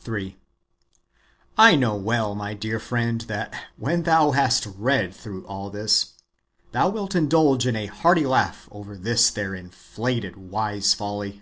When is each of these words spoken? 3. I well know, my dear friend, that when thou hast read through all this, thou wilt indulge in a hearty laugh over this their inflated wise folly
3. 0.00 0.36
I 1.56 1.70
well 1.74 1.78
know, 2.28 2.34
my 2.34 2.52
dear 2.52 2.78
friend, 2.78 3.22
that 3.22 3.54
when 3.78 4.02
thou 4.02 4.32
hast 4.32 4.66
read 4.76 5.14
through 5.14 5.46
all 5.46 5.70
this, 5.70 6.12
thou 6.72 6.90
wilt 6.90 7.14
indulge 7.14 7.66
in 7.66 7.74
a 7.74 7.86
hearty 7.86 8.26
laugh 8.26 8.68
over 8.70 8.98
this 8.98 9.30
their 9.30 9.54
inflated 9.54 10.36
wise 10.36 10.92
folly 10.92 11.40